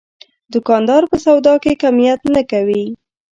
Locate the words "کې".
1.63-1.79